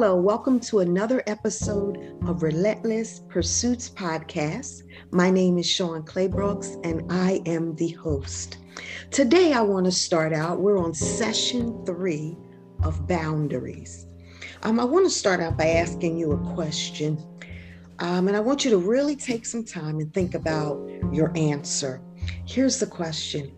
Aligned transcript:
Hello, 0.00 0.16
welcome 0.16 0.58
to 0.60 0.78
another 0.78 1.22
episode 1.26 2.18
of 2.26 2.42
Relentless 2.42 3.20
Pursuits 3.28 3.90
Podcast. 3.90 4.84
My 5.10 5.28
name 5.28 5.58
is 5.58 5.68
Sean 5.68 6.04
Claybrooks 6.04 6.80
and 6.84 7.04
I 7.12 7.42
am 7.44 7.76
the 7.76 7.90
host. 7.90 8.56
Today, 9.10 9.52
I 9.52 9.60
want 9.60 9.84
to 9.84 9.92
start 9.92 10.32
out, 10.32 10.58
we're 10.58 10.78
on 10.78 10.94
session 10.94 11.84
three 11.84 12.34
of 12.82 13.06
boundaries. 13.06 14.06
Um, 14.62 14.80
I 14.80 14.84
want 14.84 15.04
to 15.04 15.10
start 15.10 15.38
out 15.38 15.58
by 15.58 15.66
asking 15.66 16.16
you 16.16 16.32
a 16.32 16.54
question. 16.54 17.22
Um, 17.98 18.26
and 18.26 18.34
I 18.34 18.40
want 18.40 18.64
you 18.64 18.70
to 18.70 18.78
really 18.78 19.16
take 19.16 19.44
some 19.44 19.66
time 19.66 20.00
and 20.00 20.14
think 20.14 20.34
about 20.34 20.80
your 21.12 21.30
answer. 21.36 22.00
Here's 22.46 22.80
the 22.80 22.86
question 22.86 23.52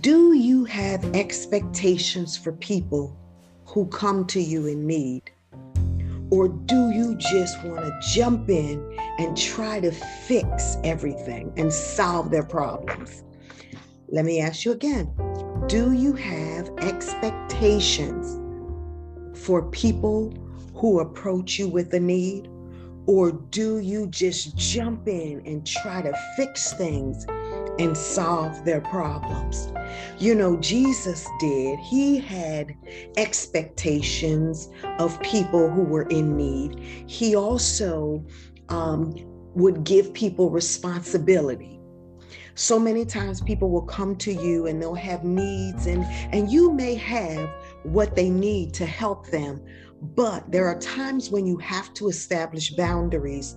Do 0.00 0.34
you 0.34 0.64
have 0.66 1.16
expectations 1.16 2.36
for 2.36 2.52
people 2.52 3.18
who 3.64 3.88
come 3.88 4.24
to 4.28 4.40
you 4.40 4.68
in 4.68 4.86
need? 4.86 5.32
Or 6.30 6.48
do 6.48 6.90
you 6.90 7.16
just 7.16 7.62
want 7.64 7.80
to 7.80 8.00
jump 8.12 8.48
in 8.48 8.96
and 9.18 9.36
try 9.36 9.80
to 9.80 9.90
fix 9.90 10.76
everything 10.84 11.52
and 11.56 11.72
solve 11.72 12.30
their 12.30 12.44
problems? 12.44 13.24
Let 14.08 14.24
me 14.24 14.40
ask 14.40 14.64
you 14.64 14.72
again 14.72 15.12
Do 15.68 15.92
you 15.92 16.12
have 16.14 16.70
expectations 16.78 18.38
for 19.38 19.62
people 19.70 20.32
who 20.74 21.00
approach 21.00 21.58
you 21.58 21.68
with 21.68 21.92
a 21.94 22.00
need? 22.00 22.48
Or 23.06 23.32
do 23.32 23.78
you 23.78 24.06
just 24.06 24.56
jump 24.56 25.08
in 25.08 25.42
and 25.46 25.66
try 25.66 26.02
to 26.02 26.12
fix 26.36 26.72
things 26.74 27.26
and 27.80 27.96
solve 27.96 28.64
their 28.64 28.80
problems. 28.82 29.72
You 30.18 30.34
know, 30.34 30.56
Jesus 30.58 31.26
did. 31.38 31.78
He 31.78 32.18
had 32.18 32.74
expectations 33.16 34.68
of 34.98 35.20
people 35.22 35.70
who 35.70 35.82
were 35.82 36.08
in 36.08 36.36
need. 36.36 36.78
He 37.06 37.34
also 37.34 38.24
um, 38.68 39.14
would 39.54 39.84
give 39.84 40.12
people 40.12 40.50
responsibility. 40.50 41.80
So 42.54 42.78
many 42.78 43.04
times 43.06 43.40
people 43.40 43.70
will 43.70 43.86
come 43.86 44.16
to 44.16 44.32
you 44.32 44.66
and 44.66 44.82
they'll 44.82 44.94
have 44.94 45.24
needs 45.24 45.86
and 45.86 46.04
and 46.34 46.50
you 46.50 46.72
may 46.72 46.94
have 46.96 47.48
what 47.84 48.14
they 48.14 48.28
need 48.28 48.74
to 48.74 48.84
help 48.84 49.28
them, 49.28 49.64
but 50.02 50.50
there 50.50 50.66
are 50.66 50.78
times 50.78 51.30
when 51.30 51.46
you 51.46 51.56
have 51.58 51.92
to 51.94 52.08
establish 52.08 52.70
boundaries 52.70 53.56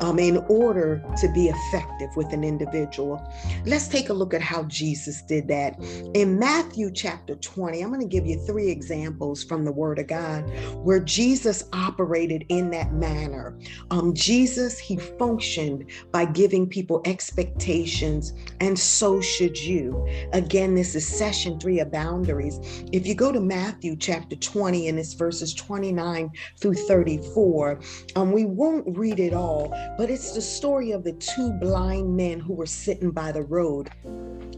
um, 0.00 0.18
in 0.18 0.38
order 0.48 1.04
to 1.20 1.28
be 1.32 1.48
effective 1.48 2.08
with 2.16 2.32
an 2.32 2.42
individual. 2.42 3.22
Let's 3.66 3.88
take 3.88 4.08
a 4.08 4.12
look 4.12 4.32
at 4.32 4.40
how 4.40 4.64
Jesus 4.64 5.22
did 5.22 5.48
that. 5.48 5.78
In 6.14 6.38
Matthew 6.38 6.90
chapter 6.90 7.34
20, 7.36 7.82
I'm 7.82 7.88
going 7.88 8.00
to 8.00 8.06
give 8.06 8.26
you 8.26 8.38
three 8.46 8.70
examples 8.70 9.44
from 9.44 9.64
the 9.64 9.72
Word 9.72 9.98
of 9.98 10.06
God 10.06 10.50
where 10.76 11.00
Jesus 11.00 11.64
operated 11.72 12.46
in 12.48 12.70
that 12.70 12.92
manner. 12.92 13.58
Um, 13.90 14.14
Jesus, 14.14 14.78
he 14.78 14.96
functioned 14.96 15.90
by 16.10 16.24
giving 16.24 16.66
people 16.66 17.02
expectations, 17.04 18.32
and 18.60 18.78
so 18.78 19.20
should 19.20 19.60
you. 19.60 20.08
Again, 20.32 20.74
this 20.74 20.94
is 20.94 21.06
session 21.06 21.60
three 21.60 21.80
of 21.80 21.90
boundaries. 21.90 22.58
If 22.92 23.06
you 23.06 23.14
go 23.14 23.30
to 23.30 23.40
Matthew 23.40 23.96
chapter 23.96 24.36
20 24.36 24.88
and 24.88 24.98
it's 24.98 25.12
verses 25.12 25.52
20 25.52 25.81
29 25.82 26.30
through 26.60 26.74
34. 26.74 27.80
Um, 28.14 28.30
we 28.30 28.44
won't 28.44 28.96
read 28.96 29.18
it 29.18 29.34
all, 29.34 29.68
but 29.98 30.10
it's 30.10 30.32
the 30.32 30.40
story 30.40 30.92
of 30.92 31.02
the 31.02 31.12
two 31.14 31.52
blind 31.54 32.16
men 32.16 32.38
who 32.38 32.54
were 32.54 32.66
sitting 32.66 33.10
by 33.10 33.32
the 33.32 33.42
road. 33.42 33.90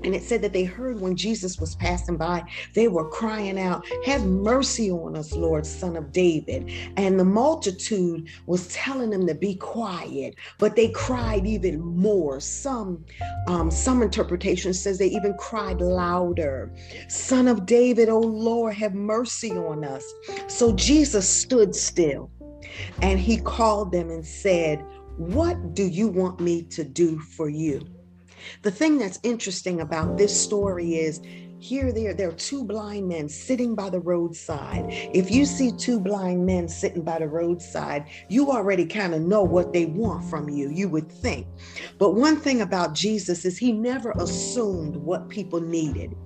And 0.04 0.14
it 0.14 0.22
said 0.22 0.42
that 0.42 0.52
they 0.52 0.64
heard 0.64 1.00
when 1.00 1.16
Jesus 1.16 1.58
was 1.58 1.74
passing 1.76 2.18
by, 2.18 2.44
they 2.74 2.88
were 2.88 3.08
crying 3.08 3.58
out, 3.58 3.86
Have 4.04 4.26
mercy 4.26 4.90
on 4.90 5.16
us, 5.16 5.32
Lord, 5.32 5.64
son 5.64 5.96
of 5.96 6.12
David. 6.12 6.70
And 6.98 7.18
the 7.18 7.24
multitude 7.24 8.28
was 8.46 8.68
telling 8.68 9.08
them 9.08 9.26
to 9.26 9.34
be 9.34 9.54
quiet, 9.54 10.34
but 10.58 10.76
they 10.76 10.90
cried 10.90 11.46
even 11.46 11.80
more. 11.80 12.38
Some 12.38 13.02
um, 13.46 13.70
some 13.70 14.02
interpretation 14.02 14.74
says 14.74 14.98
they 14.98 15.06
even 15.06 15.34
cried 15.38 15.80
louder. 15.80 16.70
Son 17.08 17.48
of 17.48 17.64
David, 17.64 18.10
oh 18.10 18.20
Lord, 18.20 18.74
have 18.74 18.94
mercy 18.94 19.52
on 19.52 19.84
us. 19.84 20.04
So 20.48 20.74
Jesus 20.74 21.13
Jesus 21.14 21.30
stood 21.30 21.76
still 21.76 22.28
and 23.00 23.20
he 23.20 23.36
called 23.36 23.92
them 23.92 24.10
and 24.10 24.26
said, 24.26 24.84
What 25.16 25.72
do 25.72 25.84
you 25.86 26.08
want 26.08 26.40
me 26.40 26.62
to 26.70 26.82
do 26.82 27.20
for 27.20 27.48
you? 27.48 27.86
The 28.62 28.72
thing 28.72 28.98
that's 28.98 29.20
interesting 29.22 29.80
about 29.80 30.18
this 30.18 30.34
story 30.38 30.96
is 30.96 31.20
here 31.60 31.92
there 31.92 32.14
there 32.14 32.30
are 32.30 32.32
two 32.32 32.64
blind 32.64 33.06
men 33.06 33.28
sitting 33.28 33.76
by 33.76 33.90
the 33.90 34.00
roadside. 34.00 34.86
If 35.14 35.30
you 35.30 35.46
see 35.46 35.70
two 35.70 36.00
blind 36.00 36.44
men 36.44 36.66
sitting 36.66 37.02
by 37.02 37.20
the 37.20 37.28
roadside 37.28 38.06
you 38.28 38.50
already 38.50 38.84
kind 38.84 39.14
of 39.14 39.22
know 39.22 39.44
what 39.44 39.72
they 39.72 39.86
want 39.86 40.24
from 40.24 40.48
you 40.48 40.68
you 40.68 40.88
would 40.88 41.12
think. 41.12 41.46
But 41.96 42.16
one 42.16 42.40
thing 42.40 42.60
about 42.60 42.92
jesus 42.92 43.44
is 43.44 43.56
he 43.56 43.70
never 43.70 44.10
assumed 44.18 44.96
what 44.96 45.28
people 45.28 45.60
needed 45.60 46.16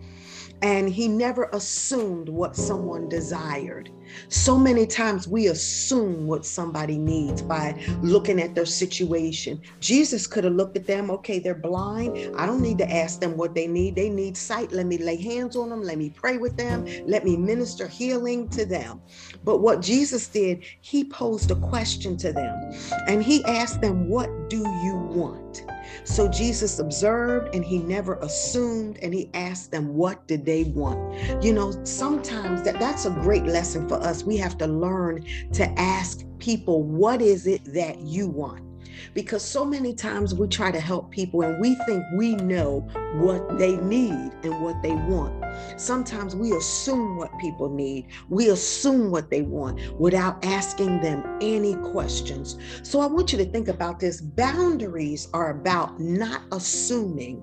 and 0.63 0.89
he 0.89 1.09
never 1.09 1.45
assumed 1.53 2.29
what 2.29 2.57
someone 2.57 3.09
desired. 3.09 3.91
So 4.29 4.59
many 4.59 4.87
times 4.87 5.29
we 5.29 5.49
assume 5.49 6.27
what 6.27 6.45
somebody 6.45 6.99
needs 6.99 7.43
by 7.43 7.81
looking 8.03 8.41
at 8.41 8.55
their 8.55 8.67
situation. 8.67 9.61
Jesus 9.81 10.27
could 10.27 10.45
have 10.45 10.55
looked 10.55 10.77
at 10.77 10.87
them, 10.87 11.11
okay, 11.11 11.39
they're 11.39 11.55
blind. 11.55 12.17
I 12.37 12.47
don't 12.47 12.63
need 12.63 12.79
to 12.79 12.91
ask 12.91 13.21
them 13.21 13.37
what 13.37 13.55
they 13.55 13.67
need. 13.67 13.95
They 13.95 14.11
need 14.11 14.37
sight. 14.37 14.73
Let 14.73 14.87
me 14.87 14.99
lay 14.99 15.21
hands 15.21 15.57
on 15.57 15.71
them. 15.71 15.83
Let 15.83 15.99
me 15.99 16.11
pray 16.11 16.39
with 16.39 16.57
them. 16.57 16.87
Let 17.07 17.25
me 17.25 17.37
minister 17.37 17.87
healing 17.87 18.49
to 18.51 18.65
them. 18.65 19.03
But 19.45 19.59
what 19.59 19.81
Jesus 19.81 20.29
did, 20.29 20.65
he 20.81 21.05
posed 21.05 21.51
a 21.51 21.57
question 21.57 22.17
to 22.19 22.33
them 22.33 22.73
and 23.07 23.23
he 23.23 23.45
asked 23.45 23.81
them, 23.81 24.09
What 24.09 24.49
do 24.49 24.59
you 24.59 24.97
want? 24.97 25.63
So 26.09 26.27
Jesus 26.27 26.79
observed 26.79 27.55
and 27.55 27.65
he 27.65 27.79
never 27.79 28.15
assumed 28.15 28.99
and 29.03 29.13
he 29.13 29.31
asked 29.35 29.71
them 29.71 29.95
what 29.95 30.27
did 30.27 30.45
they 30.45 30.65
want. 30.65 31.45
You 31.45 31.53
know, 31.53 31.73
sometimes 31.85 32.63
that 32.63 32.81
that's 32.81 33.05
a 33.05 33.11
great 33.11 33.45
lesson 33.45 33.89
for 33.89 33.97
us. 33.97 34.25
We 34.25 34.37
have 34.39 34.57
to 34.59 34.67
learn 34.67 35.25
to 35.53 35.69
ask 35.79 36.25
people 36.39 36.83
what 36.83 37.21
is 37.21 37.47
it 37.47 37.63
that 37.75 38.01
you 38.01 38.27
want? 38.27 38.68
Because 39.15 39.43
so 39.43 39.65
many 39.65 39.95
times 39.95 40.35
we 40.35 40.49
try 40.49 40.71
to 40.71 40.81
help 40.81 41.11
people 41.11 41.43
and 41.43 41.61
we 41.61 41.75
think 41.87 42.03
we 42.15 42.35
know 42.37 42.81
what 43.15 43.59
they 43.59 43.77
need 43.77 44.33
and 44.43 44.63
what 44.63 44.81
they 44.83 44.95
want. 44.95 45.45
Sometimes 45.77 46.37
we 46.37 46.53
assume 46.53 47.17
what 47.17 47.37
people 47.39 47.69
need, 47.69 48.07
we 48.29 48.51
assume 48.51 49.11
what 49.11 49.31
they 49.31 49.43
want 49.43 49.81
without 49.99 50.45
asking 50.45 51.01
them 51.01 51.25
any 51.41 51.75
questions. 51.93 52.59
So 52.83 53.01
I 53.01 53.07
want 53.07 53.33
you 53.33 53.39
to 53.39 53.45
think 53.45 53.69
about 53.69 54.01
this 54.01 54.21
boundaries 54.21 55.29
are 55.33 55.51
about 55.51 56.01
not 56.01 56.43
assuming 56.53 57.43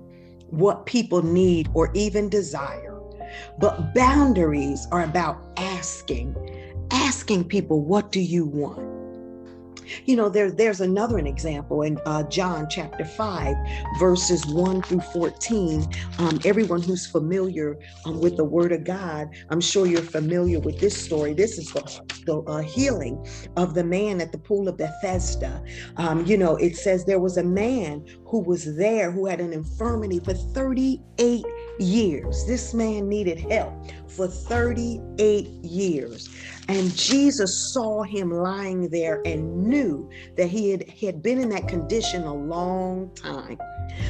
what 0.49 0.85
people 0.85 1.21
need 1.21 1.69
or 1.73 1.91
even 1.93 2.29
desire, 2.29 2.99
but 3.59 3.93
boundaries 3.93 4.87
are 4.91 5.03
about 5.03 5.37
asking. 5.57 6.35
Asking 6.91 7.43
people, 7.45 7.81
what 7.81 8.11
do 8.11 8.21
you 8.21 8.45
want? 8.45 8.94
You 10.05 10.15
know, 10.15 10.29
there, 10.29 10.51
there's 10.51 10.81
another 10.81 11.17
an 11.17 11.27
example 11.27 11.81
in 11.81 11.99
uh, 12.05 12.23
John 12.23 12.67
chapter 12.69 13.05
5, 13.05 13.55
verses 13.99 14.45
1 14.47 14.81
through 14.83 15.01
14. 15.01 15.85
Um, 16.19 16.39
everyone 16.45 16.81
who's 16.81 17.07
familiar 17.07 17.77
um, 18.05 18.19
with 18.19 18.37
the 18.37 18.43
Word 18.43 18.71
of 18.71 18.83
God, 18.83 19.29
I'm 19.49 19.61
sure 19.61 19.85
you're 19.85 20.01
familiar 20.01 20.59
with 20.59 20.79
this 20.79 20.95
story. 20.95 21.33
This 21.33 21.57
is 21.57 21.71
the, 21.71 22.01
the 22.25 22.37
uh, 22.41 22.59
healing 22.59 23.25
of 23.57 23.73
the 23.73 23.83
man 23.83 24.21
at 24.21 24.31
the 24.31 24.37
pool 24.37 24.67
of 24.67 24.77
Bethesda. 24.77 25.63
Um, 25.97 26.25
you 26.25 26.37
know, 26.37 26.55
it 26.57 26.75
says 26.75 27.05
there 27.05 27.19
was 27.19 27.37
a 27.37 27.43
man 27.43 28.05
who 28.25 28.39
was 28.39 28.75
there 28.75 29.11
who 29.11 29.25
had 29.25 29.39
an 29.39 29.53
infirmity 29.53 30.19
for 30.19 30.33
38 30.33 31.45
years. 31.79 32.45
This 32.45 32.73
man 32.73 33.07
needed 33.07 33.39
help 33.39 33.73
for 34.07 34.27
38 34.27 35.47
years. 35.63 36.29
And 36.67 36.95
Jesus 36.95 37.73
saw 37.73 38.03
him 38.03 38.31
lying 38.31 38.89
there 38.89 39.21
and 39.25 39.67
knew 39.67 40.09
that 40.35 40.47
he 40.47 40.69
had, 40.71 40.89
he 40.89 41.05
had 41.05 41.21
been 41.21 41.39
in 41.39 41.49
that 41.49 41.67
condition 41.67 42.23
a 42.23 42.33
long 42.33 43.11
time. 43.15 43.57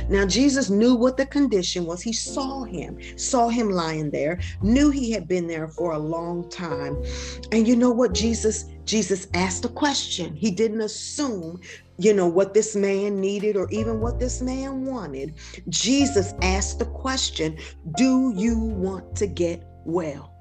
Now, 0.10 0.26
Jesus 0.26 0.70
knew 0.70 0.96
what 0.96 1.18
the 1.18 1.26
condition 1.26 1.86
was. 1.86 2.02
He 2.02 2.14
saw 2.14 2.64
him, 2.64 2.98
saw 3.18 3.50
him 3.50 3.70
lying 3.70 4.10
there, 4.10 4.40
knew 4.62 4.90
he 4.90 5.12
had 5.12 5.28
been 5.28 5.48
there 5.48 5.68
for 5.68 5.94
a 5.94 6.00
long 6.00 6.50
time. 6.50 7.04
And 7.52 7.68
you 7.68 7.76
know 7.76 7.92
what 7.92 8.14
Jesus 8.14 8.66
Jesus 8.86 9.28
asked 9.34 9.66
a 9.66 9.70
question. 9.70 10.36
He 10.36 10.52
didn't 10.52 10.82
assume, 10.82 11.60
you 11.98 12.14
know, 12.14 12.28
what 12.28 12.54
this 12.54 12.76
man 12.76 13.20
needed 13.20 13.56
or 13.56 13.70
even 13.72 14.02
what 14.02 14.20
this 14.20 14.42
man 14.42 14.86
wanted. 14.86 15.36
Jesus 15.70 16.34
asked 16.42 16.80
the 16.80 16.86
question, 16.86 17.58
"Do 17.96 18.34
you 18.36 18.58
want 18.58 19.16
to 19.16 19.28
get 19.28 19.64
well?" 19.86 20.32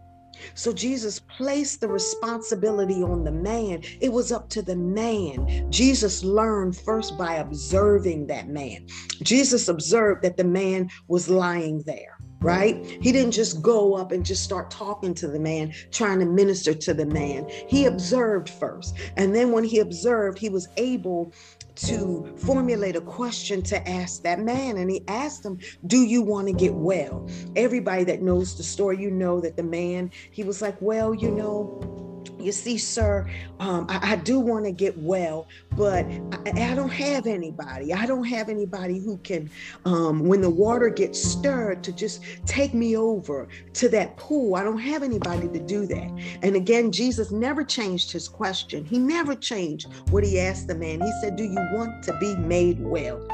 So 0.55 0.73
Jesus 0.73 1.21
placed 1.39 1.81
the 1.81 1.89
responsibility 1.89 3.03
on 3.03 3.25
the 3.25 3.33
man. 3.33 3.83
It 4.01 4.13
was 4.13 4.33
up 4.33 4.49
to 4.51 4.63
the 4.63 4.77
man. 4.77 5.71
Jesus 5.71 6.25
learned 6.25 6.77
first 6.77 7.17
by 7.17 7.37
observing 7.37 8.27
that 8.27 8.49
man. 8.49 8.87
Jesus 9.23 9.69
observed 9.69 10.23
that 10.23 10.37
the 10.37 10.45
man 10.45 10.91
was 11.09 11.29
lying 11.29 11.83
there. 11.87 12.19
Right? 12.45 12.77
He 13.01 13.11
didn't 13.11 13.33
just 13.33 13.63
go 13.63 13.95
up 13.95 14.13
and 14.13 14.25
just 14.25 14.45
start 14.45 14.71
talking 14.71 15.15
to 15.15 15.27
the 15.27 15.41
man, 15.41 15.73
trying 15.91 16.21
to 16.21 16.27
minister 16.27 16.75
to 16.75 16.93
the 16.93 17.07
man. 17.07 17.49
He 17.67 17.87
observed 17.87 18.51
first. 18.51 18.97
And 19.17 19.35
then 19.35 19.51
when 19.51 19.65
he 19.65 19.81
observed, 19.81 20.39
he 20.39 20.51
was 20.51 20.69
able 20.77 21.33
to 21.77 22.33
formulate 22.37 22.97
a 22.97 23.01
question 23.01 23.63
to 23.63 23.89
ask 23.89 24.23
that 24.23 24.41
man. 24.41 24.77
And 24.77 24.91
he 24.91 25.03
asked 25.09 25.45
him, 25.45 25.59
Do 25.87 26.05
you 26.05 26.23
want 26.23 26.47
to 26.49 26.53
get 26.53 26.75
well? 26.75 27.27
Everybody 27.57 28.05
that 28.05 28.23
knows 28.23 28.57
the 28.57 28.63
story, 28.63 29.01
you 29.01 29.11
know 29.11 29.41
that 29.41 29.57
the 29.57 29.63
man, 29.63 30.11
he 30.31 30.45
was 30.45 30.61
like, 30.61 30.77
Well, 30.81 31.15
you 31.15 31.31
know, 31.31 32.14
you 32.39 32.53
see, 32.53 32.79
sir, 32.79 33.29
um, 33.61 33.87
I, 33.89 34.13
I, 34.13 34.17
do 34.17 34.41
want 34.41 34.65
to 34.65 34.73
get 34.73 34.97
well, 34.99 35.47
but 35.77 36.05
I, 36.47 36.71
I, 36.71 36.75
don't 36.75 36.93
have 36.93 37.27
anybody. 37.27 37.93
I 37.93 38.07
don't 38.07 38.25
have 38.25 38.49
anybody 38.49 38.99
who 38.99 39.19
can, 39.19 39.51
um, 39.85 40.27
when 40.27 40.41
the 40.41 40.51
water 40.51 40.89
gets 40.89 41.23
stirred, 41.23 41.83
to 41.85 41.93
just 41.93 42.23
take 42.47 42.75
me 42.75 42.97
over 42.97 43.49
to 43.75 43.89
that 43.91 44.17
pool. 44.17 44.57
I 44.57 44.65
don't 44.65 44.79
have 44.79 45.03
anybody 45.03 45.49
to 45.49 45.59
do 45.59 45.87
that. 45.87 46.11
And 46.43 46.57
again, 46.57 46.93
Jesus 46.93 47.31
never 47.31 47.65
changed 47.65 48.11
his 48.13 48.29
question. 48.29 48.85
He 48.85 48.99
never 48.99 49.35
changed 49.35 49.93
what 50.11 50.25
he 50.25 50.41
asked 50.41 50.69
the 50.69 50.75
man. 50.75 51.01
He 51.01 51.13
said, 51.21 51.37
Do 51.37 51.45
you 51.45 51.69
want 51.73 52.03
to 52.05 52.19
be 52.19 52.35
made 52.37 52.81
well? 52.81 53.27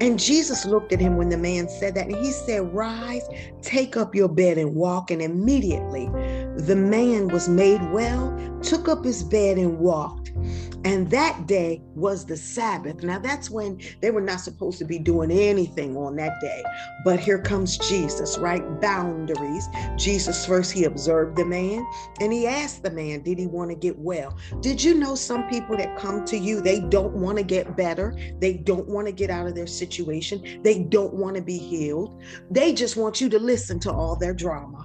And 0.00 0.18
Jesus 0.18 0.64
looked 0.64 0.92
at 0.92 1.00
him 1.00 1.16
when 1.16 1.28
the 1.28 1.38
man 1.38 1.68
said 1.68 1.94
that, 1.94 2.06
and 2.06 2.16
he 2.16 2.32
said, 2.32 2.72
Rise, 2.74 3.24
take 3.62 3.96
up 3.96 4.14
your 4.14 4.28
bed 4.28 4.58
and 4.58 4.74
walk. 4.74 5.10
And 5.10 5.20
immediately 5.20 6.06
the 6.56 6.76
man 6.76 7.28
was 7.28 7.48
made 7.48 7.82
well 7.90 8.32
took 8.62 8.88
up 8.88 9.04
his 9.04 9.22
bed 9.22 9.58
and 9.58 9.78
walked. 9.78 10.32
And 10.84 11.10
that 11.10 11.46
day 11.46 11.82
was 11.94 12.26
the 12.26 12.36
Sabbath. 12.36 13.02
Now, 13.02 13.18
that's 13.18 13.48
when 13.50 13.80
they 14.02 14.10
were 14.10 14.20
not 14.20 14.40
supposed 14.40 14.78
to 14.78 14.84
be 14.84 14.98
doing 14.98 15.30
anything 15.30 15.96
on 15.96 16.16
that 16.16 16.40
day. 16.40 16.62
But 17.04 17.18
here 17.18 17.40
comes 17.40 17.78
Jesus, 17.78 18.36
right? 18.36 18.62
Boundaries. 18.80 19.66
Jesus 19.96 20.44
first, 20.44 20.72
he 20.72 20.84
observed 20.84 21.36
the 21.36 21.44
man 21.44 21.86
and 22.20 22.32
he 22.32 22.46
asked 22.46 22.82
the 22.82 22.90
man, 22.90 23.22
Did 23.22 23.38
he 23.38 23.46
want 23.46 23.70
to 23.70 23.76
get 23.76 23.98
well? 23.98 24.36
Did 24.60 24.82
you 24.82 24.94
know 24.94 25.14
some 25.14 25.48
people 25.48 25.76
that 25.78 25.96
come 25.96 26.24
to 26.26 26.36
you, 26.36 26.60
they 26.60 26.80
don't 26.80 27.14
want 27.14 27.38
to 27.38 27.44
get 27.44 27.76
better? 27.76 28.14
They 28.38 28.54
don't 28.54 28.88
want 28.88 29.06
to 29.06 29.12
get 29.12 29.30
out 29.30 29.46
of 29.46 29.54
their 29.54 29.66
situation. 29.66 30.60
They 30.62 30.80
don't 30.80 31.14
want 31.14 31.36
to 31.36 31.42
be 31.42 31.56
healed. 31.56 32.22
They 32.50 32.74
just 32.74 32.96
want 32.96 33.22
you 33.22 33.30
to 33.30 33.38
listen 33.38 33.80
to 33.80 33.92
all 33.92 34.16
their 34.16 34.34
drama. 34.34 34.84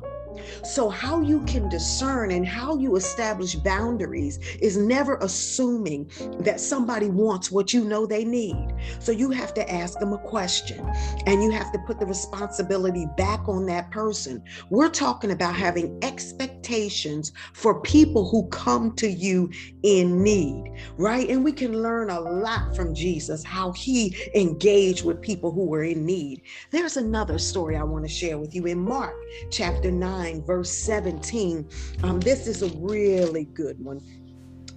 So, 0.64 0.90
how 0.90 1.22
you 1.22 1.42
can 1.46 1.70
discern 1.70 2.32
and 2.32 2.46
how 2.46 2.78
you 2.78 2.96
establish 2.96 3.56
boundaries 3.56 4.38
is 4.62 4.78
never 4.78 5.18
assuming 5.18 6.10
that 6.40 6.60
somebody 6.60 7.10
wants 7.10 7.52
what 7.52 7.74
you 7.74 7.84
know 7.86 8.06
they 8.06 8.24
need. 8.24 8.74
So, 9.00 9.12
you 9.12 9.32
have 9.32 9.54
to 9.56 9.72
ask 9.72 10.00
them 10.00 10.14
a 10.14 10.18
question 10.18 10.86
and 11.26 11.44
you 11.44 11.52
have 11.52 11.72
to 11.72 11.80
put 11.80 12.00
the 12.00 12.06
responsibility 12.06 13.06
back 13.18 13.48
on 13.48 13.66
that 13.68 13.92
person. 13.92 14.44
We're 14.70 14.90
talking 14.90 15.32
about 15.32 15.56
having 15.56 15.98
expectations 16.04 17.32
for 17.54 17.82
people 17.82 18.30
who 18.30 18.48
come 18.50 18.96
to 18.98 19.10
you 19.10 19.50
in 19.84 20.24
need, 20.24 20.76
right? 20.98 21.30
And 21.30 21.44
we 21.44 21.52
can 21.52 21.82
learn 21.82 22.10
a 22.10 22.20
lot 22.20 22.76
from 22.76 22.94
Jesus, 22.94 23.44
how 23.44 23.72
he 23.72 24.16
engaged 24.36 25.06
with 25.06 25.22
people 25.22 25.52
who 25.52 25.66
were 25.66 25.84
in 25.84 26.06
need. 26.06 26.42
There's 26.72 26.98
another 26.98 27.38
story 27.38 27.76
I 27.76 27.84
want 27.84 28.06
to 28.06 28.10
share 28.12 28.38
with 28.38 28.54
you 28.54 28.66
in 28.66 28.80
Mark 28.80 29.16
chapter 29.50 29.92
9, 29.92 30.29
verse 30.38 30.72
17. 30.72 31.68
Um, 32.04 32.20
this 32.20 32.48
is 32.48 32.62
a 32.62 32.70
really 32.78 33.46
good 33.46 33.84
one. 33.84 34.00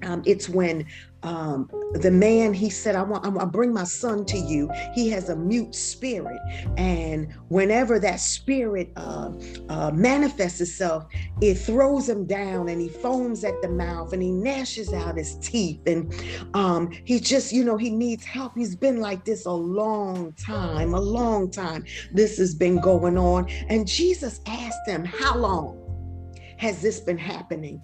Um, 0.02 0.22
it's 0.26 0.48
when 0.48 0.86
um, 1.22 1.68
the 1.94 2.10
man 2.10 2.52
he 2.52 2.68
said 2.68 2.96
i 2.96 3.02
want 3.02 3.24
i 3.24 3.44
bring 3.44 3.72
my 3.72 3.84
son 3.84 4.24
to 4.24 4.38
you. 4.38 4.68
He 4.92 5.08
has 5.10 5.28
a 5.28 5.36
mute 5.36 5.74
spirit. 5.74 6.40
And 6.76 7.32
whenever 7.48 7.98
that 8.00 8.20
spirit 8.20 8.92
uh, 8.96 9.30
uh, 9.68 9.90
manifests 9.92 10.60
itself 10.60 11.04
it 11.40 11.54
throws 11.54 12.08
him 12.08 12.26
down 12.26 12.68
and 12.68 12.80
he 12.80 12.88
foams 12.88 13.44
at 13.44 13.60
the 13.62 13.68
mouth 13.68 14.12
and 14.12 14.22
he 14.22 14.30
gnashes 14.30 14.92
out 14.92 15.16
his 15.16 15.36
teeth. 15.38 15.80
And 15.86 16.12
um, 16.54 16.90
he 17.04 17.20
just 17.20 17.52
you 17.52 17.64
know 17.64 17.76
he 17.76 17.90
needs 17.90 18.24
help. 18.24 18.52
He's 18.56 18.76
been 18.76 19.00
like 19.00 19.24
this 19.24 19.46
a 19.46 19.52
long 19.52 20.32
time 20.34 20.94
a 20.94 21.00
long 21.00 21.50
time 21.50 21.84
this 22.12 22.38
has 22.38 22.54
been 22.54 22.80
going 22.80 23.16
on. 23.18 23.48
And 23.68 23.86
jesus 23.86 24.40
asked 24.46 24.86
him 24.86 25.04
how 25.04 25.36
long 25.36 25.78
has 26.58 26.80
this 26.80 27.00
been 27.00 27.18
happening 27.18 27.80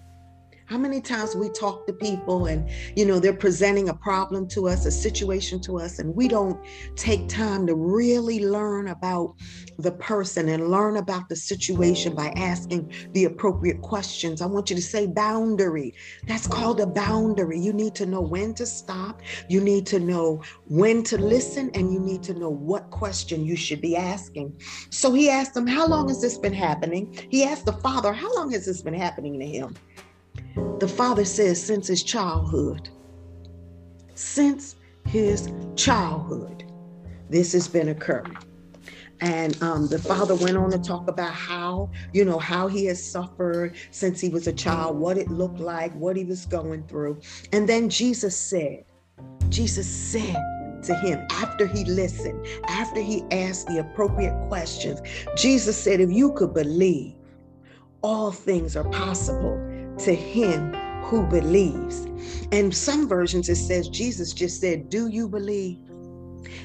how 0.69 0.77
many 0.77 1.01
times 1.01 1.35
we 1.35 1.49
talk 1.49 1.87
to 1.87 1.93
people 1.93 2.45
and, 2.45 2.69
you 2.95 3.03
know, 3.03 3.19
they're 3.19 3.33
presenting 3.33 3.89
a 3.89 3.93
problem 3.93 4.47
to 4.47 4.67
us, 4.67 4.85
a 4.85 4.91
situation 4.91 5.59
to 5.59 5.79
us, 5.79 5.97
and 5.97 6.15
we 6.15 6.27
don't 6.27 6.63
take 6.95 7.27
time 7.27 7.65
to 7.65 7.73
really 7.73 8.45
learn 8.45 8.89
about 8.89 9.33
the 9.79 9.91
person 9.93 10.47
and 10.49 10.69
learn 10.69 10.97
about 10.97 11.27
the 11.27 11.35
situation 11.35 12.13
by 12.13 12.27
asking 12.35 12.93
the 13.13 13.25
appropriate 13.25 13.81
questions. 13.81 14.43
I 14.43 14.45
want 14.45 14.69
you 14.69 14.75
to 14.75 14.81
say 14.81 15.07
boundary. 15.07 15.95
That's 16.27 16.45
called 16.45 16.79
a 16.81 16.85
boundary. 16.85 17.59
You 17.59 17.73
need 17.73 17.95
to 17.95 18.05
know 18.05 18.21
when 18.21 18.53
to 18.53 18.67
stop, 18.67 19.21
you 19.47 19.61
need 19.61 19.87
to 19.87 19.99
know 19.99 20.43
when 20.65 21.01
to 21.05 21.17
listen, 21.17 21.71
and 21.73 21.91
you 21.91 21.99
need 21.99 22.21
to 22.23 22.35
know 22.35 22.49
what 22.49 22.91
question 22.91 23.43
you 23.43 23.55
should 23.55 23.81
be 23.81 23.95
asking. 23.95 24.61
So 24.91 25.13
he 25.13 25.31
asked 25.31 25.57
him, 25.57 25.65
How 25.65 25.87
long 25.87 26.09
has 26.09 26.21
this 26.21 26.37
been 26.37 26.53
happening? 26.53 27.17
He 27.31 27.43
asked 27.43 27.65
the 27.65 27.73
father, 27.73 28.13
How 28.13 28.31
long 28.35 28.51
has 28.51 28.67
this 28.67 28.83
been 28.83 28.93
happening 28.93 29.39
to 29.39 29.45
him? 29.47 29.75
The 30.79 30.87
father 30.87 31.25
says, 31.25 31.61
since 31.63 31.87
his 31.87 32.03
childhood. 32.03 32.89
Since 34.15 34.75
his 35.05 35.49
childhood, 35.75 36.63
this 37.29 37.53
has 37.53 37.67
been 37.67 37.89
occurring. 37.89 38.37
And 39.21 39.61
um, 39.61 39.87
the 39.87 39.99
father 39.99 40.35
went 40.35 40.55
on 40.55 40.71
to 40.71 40.79
talk 40.79 41.09
about 41.09 41.33
how, 41.33 41.89
you 42.13 42.23
know, 42.23 42.39
how 42.39 42.67
he 42.67 42.85
has 42.85 43.03
suffered 43.03 43.75
since 43.91 44.21
he 44.21 44.29
was 44.29 44.47
a 44.47 44.53
child, 44.53 44.97
what 44.97 45.17
it 45.17 45.29
looked 45.29 45.59
like, 45.59 45.93
what 45.95 46.15
he 46.15 46.23
was 46.23 46.45
going 46.45 46.83
through. 46.87 47.19
And 47.51 47.67
then 47.67 47.89
Jesus 47.89 48.37
said, 48.37 48.85
Jesus 49.49 49.87
said, 49.87 50.37
to 50.83 50.95
him 50.95 51.25
after 51.31 51.65
he 51.65 51.83
listened, 51.85 52.45
after 52.67 53.01
he 53.01 53.23
asked 53.31 53.67
the 53.67 53.79
appropriate 53.79 54.47
questions. 54.47 55.01
Jesus 55.35 55.77
said, 55.77 55.99
If 55.99 56.11
you 56.11 56.31
could 56.33 56.53
believe, 56.53 57.15
all 58.01 58.31
things 58.31 58.77
are 58.77 58.85
possible 58.85 59.57
to 59.99 60.15
him 60.15 60.73
who 61.03 61.25
believes. 61.27 62.05
And 62.51 62.73
some 62.75 63.07
versions 63.07 63.49
it 63.49 63.55
says 63.55 63.89
Jesus 63.89 64.33
just 64.33 64.59
said, 64.61 64.89
Do 64.89 65.07
you 65.07 65.27
believe? 65.27 65.77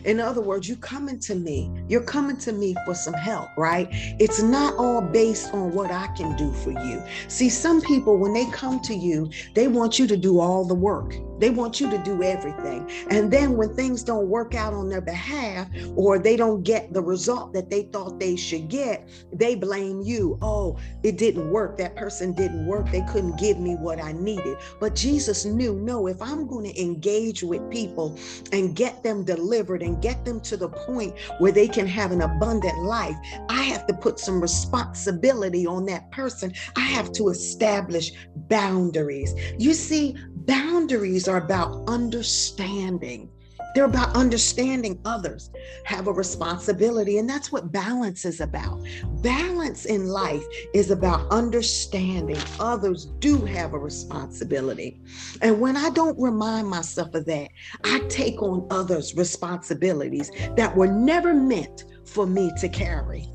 In 0.05 0.21
other 0.21 0.41
words, 0.41 0.69
you're 0.69 0.79
coming 0.79 1.19
to 1.21 1.35
me, 1.35 1.71
you're 1.89 2.03
coming 2.03 2.37
to 2.39 2.53
me 2.53 2.77
for 2.85 2.95
some 2.95 3.15
help, 3.15 3.49
right? 3.57 3.89
It's 4.21 4.43
not 4.43 4.77
all 4.77 5.01
based 5.01 5.53
on 5.55 5.73
what 5.73 5.91
I 5.91 6.09
can 6.09 6.37
do 6.37 6.53
for 6.53 6.71
you. 6.71 7.03
See, 7.29 7.49
some 7.49 7.81
people, 7.81 8.19
when 8.19 8.33
they 8.33 8.47
come 8.51 8.81
to 8.81 8.95
you, 8.95 9.31
they 9.55 9.67
want 9.69 9.99
you 9.99 10.07
to 10.07 10.17
do 10.17 10.41
all 10.41 10.65
the 10.65 10.75
work. 10.75 11.15
They 11.39 11.51
want 11.51 11.81
you 11.81 11.91
to 11.91 11.99
do 11.99 12.23
everything. 12.23 12.91
And 13.11 13.33
then 13.33 13.57
when 13.57 13.75
things 13.75 14.03
don't 14.03 14.29
work 14.29 14.55
out 14.55 14.75
on 14.75 14.89
their 14.89 15.01
behalf 15.01 15.69
or 15.97 16.19
they 16.19 16.37
don't 16.37 16.63
get 16.63 16.93
the 16.93 17.03
result 17.03 17.53
that 17.55 17.71
they 17.71 17.83
thought 17.83 18.21
they 18.21 18.37
should 18.37 18.69
get, 18.69 19.09
they 19.33 19.55
blame 19.55 20.01
you. 20.03 20.39
Oh, 20.43 20.79
it 21.03 21.19
didn't 21.19 21.51
work. 21.51 21.77
That 21.79 21.97
person 21.97 22.33
didn't 22.33 22.67
work. 22.67 22.91
They 22.91 23.03
couldn't 23.13 23.39
give 23.39 23.59
me 23.59 23.75
what 23.75 24.03
I 24.03 24.13
needed. 24.13 24.59
But 24.81 24.95
Jesus 24.95 25.45
knew 25.45 25.75
no, 25.75 26.07
if 26.07 26.21
I'm 26.23 26.47
going 26.47 26.71
to 26.73 26.81
engage 26.81 27.43
with 27.43 27.69
people 27.71 28.17
and 28.53 28.75
get 28.75 29.03
them 29.03 29.25
delivered 29.25 29.83
and 29.83 30.01
get 30.01 30.25
them 30.25 30.41
to 30.43 30.57
the 30.57 30.69
point 30.69 31.19
where 31.39 31.53
they 31.53 31.69
can 31.69 31.87
have 31.87 32.13
an 32.13 32.23
abundant 32.23 32.83
life, 32.83 33.17
I 33.49 33.63
have 33.63 33.87
to 33.87 33.95
put 33.95 34.19
some 34.19 34.41
responsibility 34.41 35.67
on 35.67 35.85
that 35.87 36.11
person. 36.11 36.53
I 36.77 36.81
have 36.81 37.13
to 37.13 37.29
establish 37.29 38.13
boundaries. 38.49 39.35
You 39.59 39.75
see, 39.75 40.17
boundaries 40.47 41.29
are 41.35 41.39
about 41.39 41.89
understanding. 41.89 43.29
They're 43.75 43.87
about 43.87 44.15
understanding 44.15 45.01
others 45.05 45.51
have 45.85 46.07
a 46.07 46.13
responsibility. 46.13 47.19
And 47.19 47.29
that's 47.29 47.51
what 47.51 47.73
balance 47.73 48.25
is 48.25 48.41
about. 48.41 48.81
Balance 49.21 49.87
in 49.87 50.07
life 50.07 50.45
is 50.75 50.93
about 50.93 51.29
understanding 51.33 52.39
others 52.61 53.07
do 53.19 53.45
have 53.47 53.75
a 53.75 53.79
responsibility. 53.79 55.01
And 55.43 55.61
when 55.61 55.77
I 55.77 55.91
don't 55.91 56.17
remind 56.21 56.69
myself 56.69 57.15
of 57.15 57.27
that, 57.27 57.49
I 57.83 57.99
take 58.09 58.41
on 58.41 58.69
others' 58.71 59.17
responsibilities 59.17 60.31
that 60.57 60.77
were 60.77 60.87
never 60.87 61.35
meant 61.35 61.85
for 62.07 62.29
me 62.29 62.53
to 62.61 62.69
carry. 62.69 63.29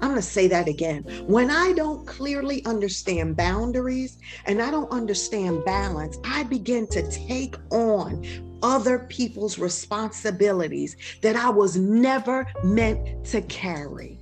I'm 0.00 0.10
going 0.10 0.20
to 0.20 0.26
say 0.26 0.48
that 0.48 0.68
again. 0.68 1.02
When 1.26 1.50
I 1.50 1.72
don't 1.72 2.06
clearly 2.06 2.64
understand 2.64 3.36
boundaries 3.36 4.18
and 4.46 4.60
I 4.60 4.70
don't 4.70 4.90
understand 4.90 5.64
balance, 5.64 6.18
I 6.24 6.42
begin 6.44 6.86
to 6.88 7.10
take 7.10 7.56
on 7.70 8.24
other 8.62 9.00
people's 9.08 9.58
responsibilities 9.58 10.96
that 11.22 11.36
I 11.36 11.50
was 11.50 11.76
never 11.76 12.46
meant 12.64 13.24
to 13.26 13.42
carry. 13.42 14.18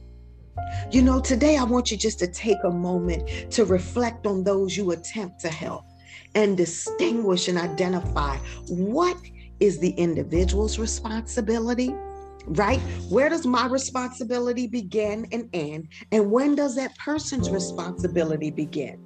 You 0.90 1.02
know, 1.02 1.20
today 1.20 1.56
I 1.56 1.64
want 1.64 1.90
you 1.90 1.96
just 1.96 2.18
to 2.20 2.26
take 2.26 2.58
a 2.64 2.70
moment 2.70 3.50
to 3.52 3.64
reflect 3.64 4.26
on 4.26 4.44
those 4.44 4.76
you 4.76 4.92
attempt 4.92 5.40
to 5.40 5.48
help 5.48 5.84
and 6.34 6.56
distinguish 6.56 7.48
and 7.48 7.58
identify 7.58 8.36
what 8.68 9.16
is 9.60 9.78
the 9.78 9.90
individual's 9.90 10.78
responsibility 10.78 11.94
right? 12.46 12.80
Where 13.08 13.28
does 13.28 13.46
my 13.46 13.66
responsibility 13.66 14.66
begin 14.66 15.26
and 15.32 15.48
end? 15.52 15.88
And 16.12 16.30
when 16.30 16.54
does 16.54 16.76
that 16.76 16.96
person's 16.98 17.50
responsibility 17.50 18.50
begin? 18.50 19.02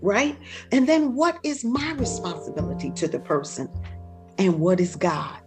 Right? 0.00 0.38
And 0.72 0.88
then 0.88 1.14
what 1.14 1.38
is 1.42 1.64
my 1.64 1.92
responsibility 1.92 2.90
to 2.92 3.08
the 3.08 3.20
person? 3.20 3.68
And 4.38 4.60
what 4.60 4.80
is 4.80 4.96
God? 4.96 5.43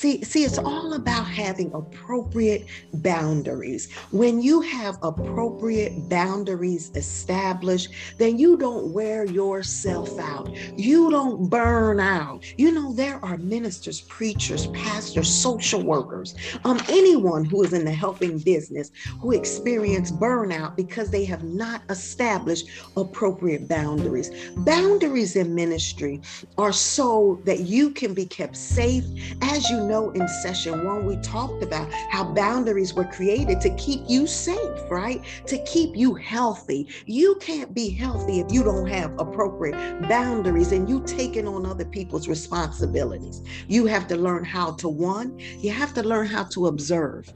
See, 0.00 0.24
see, 0.24 0.44
it's 0.44 0.56
all 0.56 0.94
about 0.94 1.26
having 1.26 1.70
appropriate 1.74 2.64
boundaries. 2.94 3.92
When 4.12 4.40
you 4.40 4.62
have 4.62 4.96
appropriate 5.02 6.08
boundaries 6.08 6.90
established, 6.94 7.90
then 8.16 8.38
you 8.38 8.56
don't 8.56 8.94
wear 8.94 9.26
yourself 9.26 10.18
out. 10.18 10.56
You 10.78 11.10
don't 11.10 11.50
burn 11.50 12.00
out. 12.00 12.50
You 12.58 12.72
know, 12.72 12.94
there 12.94 13.22
are 13.22 13.36
ministers, 13.36 14.00
preachers, 14.00 14.68
pastors, 14.68 15.28
social 15.28 15.82
workers, 15.82 16.34
um, 16.64 16.80
anyone 16.88 17.44
who 17.44 17.62
is 17.62 17.74
in 17.74 17.84
the 17.84 17.92
helping 17.92 18.38
business 18.38 18.90
who 19.20 19.32
experience 19.32 20.10
burnout 20.10 20.76
because 20.76 21.10
they 21.10 21.26
have 21.26 21.44
not 21.44 21.82
established 21.90 22.68
appropriate 22.96 23.68
boundaries. 23.68 24.30
Boundaries 24.56 25.36
in 25.36 25.54
ministry 25.54 26.22
are 26.56 26.72
so 26.72 27.38
that 27.44 27.60
you 27.60 27.90
can 27.90 28.14
be 28.14 28.24
kept 28.24 28.56
safe 28.56 29.04
as 29.42 29.68
you 29.68 29.89
know 29.90 30.10
in 30.10 30.26
session 30.28 30.84
one, 30.84 31.04
we 31.04 31.16
talked 31.16 31.62
about 31.62 31.92
how 32.10 32.24
boundaries 32.32 32.94
were 32.94 33.04
created 33.04 33.60
to 33.60 33.74
keep 33.76 34.02
you 34.08 34.26
safe, 34.26 34.80
right? 34.88 35.22
To 35.46 35.58
keep 35.64 35.96
you 35.96 36.14
healthy. 36.14 36.88
You 37.06 37.34
can't 37.40 37.74
be 37.74 37.90
healthy 37.90 38.40
if 38.40 38.52
you 38.52 38.62
don't 38.62 38.86
have 38.86 39.18
appropriate 39.18 39.76
boundaries 40.08 40.72
and 40.72 40.88
you 40.88 41.02
taking 41.04 41.48
on 41.48 41.66
other 41.66 41.84
people's 41.84 42.28
responsibilities. 42.28 43.42
You 43.66 43.86
have 43.86 44.06
to 44.08 44.16
learn 44.16 44.44
how 44.44 44.72
to, 44.72 44.88
one, 44.88 45.38
you 45.38 45.72
have 45.72 45.92
to 45.94 46.02
learn 46.02 46.26
how 46.26 46.44
to 46.44 46.68
observe. 46.68 47.32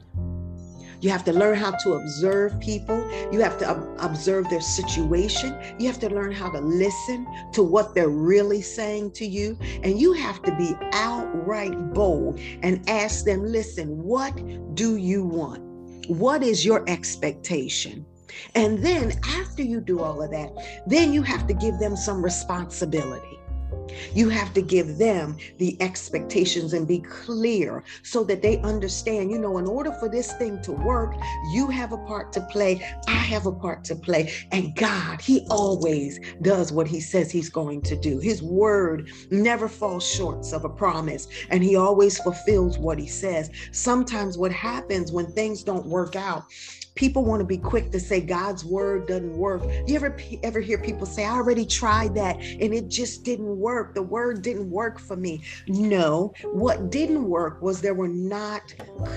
You 1.01 1.09
have 1.09 1.23
to 1.25 1.33
learn 1.33 1.57
how 1.57 1.71
to 1.71 1.93
observe 1.93 2.59
people. 2.59 2.97
You 3.31 3.39
have 3.41 3.57
to 3.59 3.95
observe 3.99 4.49
their 4.49 4.61
situation. 4.61 5.57
You 5.79 5.87
have 5.87 5.99
to 5.99 6.09
learn 6.09 6.31
how 6.31 6.49
to 6.51 6.59
listen 6.59 7.27
to 7.53 7.63
what 7.63 7.95
they're 7.95 8.09
really 8.09 8.61
saying 8.61 9.11
to 9.11 9.25
you. 9.25 9.57
And 9.83 9.99
you 9.99 10.13
have 10.13 10.41
to 10.43 10.55
be 10.55 10.75
outright 10.93 11.93
bold 11.93 12.39
and 12.63 12.87
ask 12.89 13.25
them, 13.25 13.45
listen, 13.45 14.01
what 14.03 14.35
do 14.75 14.97
you 14.97 15.23
want? 15.23 15.61
What 16.09 16.43
is 16.43 16.65
your 16.65 16.83
expectation? 16.87 18.05
And 18.53 18.83
then 18.83 19.13
after 19.23 19.63
you 19.63 19.79
do 19.79 20.01
all 20.01 20.21
of 20.21 20.31
that, 20.31 20.51
then 20.85 21.13
you 21.13 21.21
have 21.23 21.47
to 21.47 21.53
give 21.53 21.79
them 21.79 21.95
some 21.95 22.21
responsibility. 22.23 23.34
You 24.13 24.29
have 24.29 24.53
to 24.53 24.61
give 24.61 24.97
them 24.97 25.37
the 25.57 25.79
expectations 25.81 26.73
and 26.73 26.87
be 26.87 26.99
clear 26.99 27.83
so 28.03 28.23
that 28.25 28.41
they 28.41 28.59
understand, 28.59 29.31
you 29.31 29.37
know, 29.37 29.57
in 29.57 29.67
order 29.67 29.91
for 29.93 30.09
this 30.09 30.33
thing 30.33 30.61
to 30.63 30.71
work, 30.71 31.15
you 31.53 31.67
have 31.69 31.91
a 31.91 31.97
part 31.97 32.31
to 32.33 32.41
play, 32.41 32.85
I 33.07 33.11
have 33.11 33.45
a 33.45 33.51
part 33.51 33.83
to 33.85 33.95
play. 33.95 34.33
And 34.51 34.75
God, 34.75 35.21
He 35.21 35.45
always 35.49 36.19
does 36.41 36.71
what 36.71 36.87
He 36.87 36.99
says 36.99 37.31
He's 37.31 37.49
going 37.49 37.81
to 37.83 37.95
do. 37.95 38.19
His 38.19 38.41
word 38.41 39.11
never 39.31 39.67
falls 39.67 40.07
short 40.07 40.35
of 40.53 40.65
a 40.65 40.69
promise, 40.69 41.27
and 41.49 41.63
He 41.63 41.75
always 41.75 42.17
fulfills 42.19 42.77
what 42.77 42.99
He 42.99 43.07
says. 43.07 43.49
Sometimes 43.71 44.37
what 44.37 44.51
happens 44.51 45.11
when 45.11 45.27
things 45.27 45.63
don't 45.63 45.85
work 45.85 46.15
out 46.15 46.45
people 46.95 47.25
want 47.25 47.41
to 47.41 47.45
be 47.45 47.57
quick 47.57 47.91
to 47.91 47.99
say 47.99 48.21
God's 48.21 48.63
word 48.65 49.07
doesn't 49.07 49.37
work. 49.37 49.63
You 49.85 49.95
ever 49.95 50.17
ever 50.43 50.59
hear 50.61 50.77
people 50.77 51.05
say, 51.05 51.25
"I 51.25 51.31
already 51.31 51.65
tried 51.65 52.15
that 52.15 52.37
and 52.37 52.73
it 52.73 52.87
just 52.87 53.23
didn't 53.23 53.59
work. 53.59 53.93
The 53.93 54.01
word 54.01 54.41
didn't 54.41 54.69
work 54.69 54.99
for 54.99 55.15
me." 55.15 55.43
No, 55.67 56.33
what 56.53 56.89
didn't 56.89 57.27
work 57.27 57.61
was 57.61 57.81
there 57.81 57.93
were 57.93 58.07
not 58.07 58.73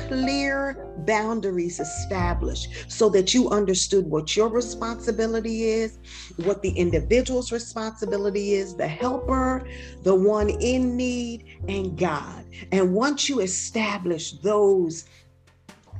clear 0.08 0.84
boundaries 1.06 1.80
established 1.80 2.68
so 2.88 3.08
that 3.10 3.32
you 3.32 3.48
understood 3.48 4.10
what 4.10 4.36
your 4.36 4.48
responsibility 4.48 5.64
is, 5.64 5.98
what 6.44 6.62
the 6.62 6.70
individual's 6.70 7.52
responsibility 7.52 8.54
is, 8.54 8.74
the 8.74 8.88
helper, 8.88 9.62
the 10.02 10.14
one 10.14 10.50
in 10.50 10.96
need, 10.96 11.44
and 11.68 11.96
God. 11.96 12.44
And 12.72 12.94
once 12.94 13.28
you 13.28 13.40
establish 13.40 14.32
those 14.40 15.04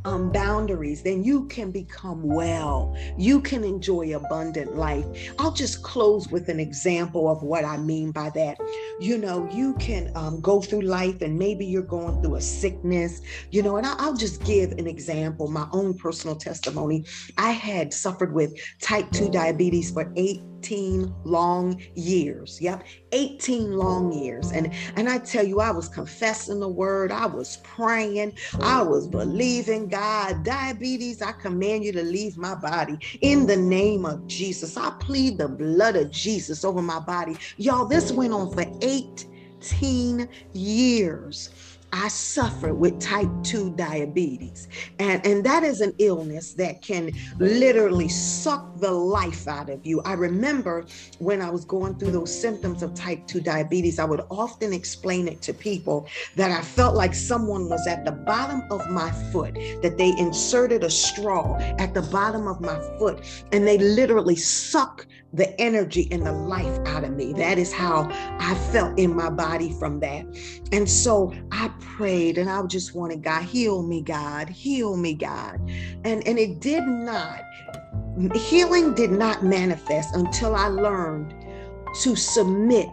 um, 0.09 0.33
boundaries, 0.33 1.03
then 1.03 1.23
you 1.23 1.47
can 1.49 1.71
become 1.71 2.23
well. 2.23 2.97
You 3.19 3.41
can 3.43 3.63
enjoy 3.63 4.17
abundant 4.17 4.75
life. 4.75 5.05
I'll 5.39 5.53
just 5.53 5.83
close 5.83 6.29
with 6.29 6.49
an 6.49 6.59
example 6.59 7.31
of 7.31 7.43
what 7.43 7.65
I 7.65 7.77
mean 7.77 8.11
by 8.11 8.31
that. 8.31 8.57
You 9.01 9.19
know, 9.19 9.47
you 9.53 9.75
can 9.75 10.11
um, 10.15 10.41
go 10.41 10.63
through 10.63 10.83
life 10.83 11.21
and 11.21 11.39
maybe 11.39 11.67
you're 11.67 11.83
going 11.83 12.23
through 12.23 12.37
a 12.37 12.41
sickness, 12.41 13.21
you 13.51 13.63
know, 13.63 13.77
and 13.77 13.87
I'll 13.87 14.17
just 14.17 14.43
give 14.45 14.73
an 14.73 14.87
example, 14.87 15.49
my 15.49 15.69
own 15.73 15.93
personal 15.93 16.37
testimony. 16.37 17.05
I 17.37 17.51
had 17.51 17.93
suffered 17.93 18.33
with 18.33 18.55
type 18.81 19.11
2 19.13 19.29
diabetes 19.31 19.91
for 19.91 20.11
eight 20.17 20.41
18 20.59 21.15
long 21.25 21.81
years. 21.95 22.59
Yep, 22.61 22.85
18 23.13 23.73
long 23.73 24.13
years. 24.13 24.51
And 24.53 24.73
and 24.97 25.09
I 25.09 25.19
tell 25.19 25.47
you, 25.47 25.61
I 25.61 25.71
was 25.71 25.89
confessing 25.89 26.61
the 26.61 26.69
word, 26.69 27.13
I 27.13 27.27
was 27.27 27.59
praying, 27.59 28.35
I 28.61 28.83
was 28.83 29.07
believing 29.07 29.89
God. 29.89 30.45
Diabetes, 30.45 31.23
I 31.23 31.33
command 31.33 31.85
you 31.85 31.93
to 31.93 32.03
leave 32.03 32.37
my 32.37 32.55
body 32.55 32.99
in 33.21 33.47
the 33.47 33.57
name 33.57 34.05
of 34.05 34.27
Jesus. 34.27 34.77
I 34.77 34.91
plead 35.01 35.39
the 35.39 35.49
blood 35.49 35.97
of 35.97 36.11
Jesus 36.11 36.65
over 36.65 36.83
my 36.83 37.01
body. 37.01 37.37
Y'all, 37.57 37.87
this 37.87 38.11
went 38.11 38.33
on 38.33 38.53
for 38.53 38.65
18 38.83 40.29
years. 40.53 41.51
I 41.93 42.09
suffer 42.09 42.75
with 42.75 43.01
type 43.01 43.31
2 43.45 43.71
diabetes. 43.77 44.69
And, 44.99 45.25
and 45.27 45.45
that 45.45 45.63
is 45.63 45.81
an 45.81 45.95
illness 45.99 46.53
that 46.55 46.83
can 46.83 47.13
literally 47.39 48.09
suck 48.09 48.79
the 48.79 48.91
life 48.91 49.49
out 49.49 49.71
of 49.71 49.85
you. 49.87 50.01
I 50.03 50.13
remember 50.13 50.85
when 51.19 51.41
I 51.41 51.51
was 51.51 51.65
going 51.65 51.99
through 51.99 52.11
those 52.13 52.39
symptoms 52.39 52.83
of 52.83 52.95
type 52.95 53.27
2 53.27 53.41
diabetes, 53.41 53.99
I 53.99 54.05
would 54.05 54.23
often 54.31 54.73
explain 54.73 55.29
it 55.29 55.41
to 55.43 55.55
people 55.55 56.07
that 56.37 56.51
I 56.51 56.63
felt 56.63 56.95
like 56.95 57.15
someone 57.15 57.69
was 57.69 57.87
at 57.87 58.05
the 58.05 58.13
bottom 58.13 58.63
of 58.71 58.89
my 58.91 59.11
foot, 59.33 59.55
that 59.83 59.97
they 59.97 60.17
inserted 60.19 60.85
a 60.85 60.91
straw 60.91 61.57
at 61.79 61.95
the 61.95 62.03
bottom 62.03 62.47
of 62.47 62.61
my 62.61 62.79
foot, 62.99 63.25
and 63.53 63.67
they 63.67 63.79
literally 63.79 64.37
suck 64.37 65.07
the 65.33 65.59
energy 65.61 66.09
and 66.11 66.25
the 66.25 66.33
life 66.33 66.79
out 66.87 67.05
of 67.05 67.13
me. 67.13 67.33
That 67.35 67.59
is 67.59 67.73
how 67.73 68.09
I 68.11 68.55
felt 68.73 68.99
in 68.99 69.15
my 69.15 69.31
body 69.31 69.73
from 69.79 70.01
that. 70.01 70.25
And 70.73 70.89
so 70.89 71.35
I 71.53 71.69
prayed 71.81 72.39
and 72.39 72.49
I 72.49 72.65
just 72.67 72.95
wanted 72.95 73.23
God, 73.23 73.43
heal 73.43 73.83
me, 73.83 74.03
God, 74.03 74.49
heal 74.49 74.97
me, 74.97 75.15
God. 75.15 75.61
And, 76.05 76.27
and 76.27 76.39
it 76.39 76.61
did 76.61 76.85
not, 76.85 77.43
healing 78.35 78.95
did 78.95 79.11
not 79.11 79.45
manifest 79.45 80.15
until 80.15 80.55
I 80.55 80.69
learned 80.69 81.35
to 82.03 82.17
submit 82.17 82.89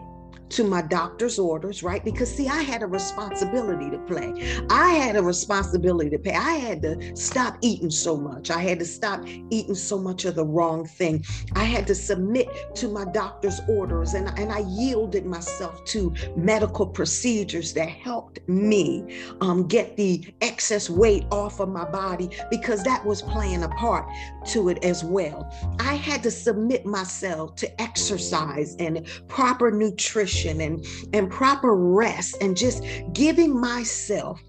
to 0.50 0.64
my 0.64 0.82
doctor's 0.82 1.38
orders, 1.38 1.82
right? 1.82 2.04
Because 2.04 2.34
see, 2.34 2.48
I 2.48 2.62
had 2.62 2.82
a 2.82 2.86
responsibility 2.86 3.90
to 3.90 3.98
play. 4.00 4.64
I 4.70 4.90
had 4.90 5.16
a 5.16 5.22
responsibility 5.22 6.10
to 6.10 6.18
pay. 6.18 6.34
I 6.34 6.52
had 6.52 6.82
to 6.82 7.16
stop 7.16 7.56
eating 7.62 7.90
so 7.90 8.16
much. 8.16 8.50
I 8.50 8.60
had 8.60 8.78
to 8.78 8.84
stop 8.84 9.26
eating 9.50 9.74
so 9.74 9.98
much 9.98 10.24
of 10.24 10.34
the 10.34 10.44
wrong 10.44 10.86
thing. 10.86 11.24
I 11.54 11.64
had 11.64 11.86
to 11.88 11.94
submit 11.94 12.48
to 12.76 12.88
my 12.88 13.04
doctor's 13.06 13.60
orders 13.68 14.14
and, 14.14 14.28
and 14.38 14.52
I 14.52 14.60
yielded 14.60 15.26
myself 15.26 15.84
to 15.86 16.12
medical 16.36 16.86
procedures 16.86 17.72
that 17.74 17.88
helped 17.88 18.46
me 18.48 19.20
um, 19.40 19.66
get 19.66 19.96
the 19.96 20.24
excess 20.40 20.88
weight 20.88 21.24
off 21.30 21.60
of 21.60 21.68
my 21.68 21.84
body 21.84 22.30
because 22.50 22.82
that 22.84 23.04
was 23.04 23.22
playing 23.22 23.62
a 23.64 23.68
part 23.70 24.06
to 24.46 24.68
it 24.68 24.84
as 24.84 25.02
well. 25.02 25.52
I 25.80 25.94
had 25.94 26.22
to 26.22 26.30
submit 26.30 26.86
myself 26.86 27.56
to 27.56 27.80
exercise 27.80 28.76
and 28.78 29.06
proper 29.28 29.70
nutrition 29.70 30.35
and, 30.44 30.84
and 31.12 31.30
proper 31.30 31.74
rest 31.74 32.36
and 32.40 32.56
just 32.56 32.84
giving 33.12 33.58
myself 33.58 34.40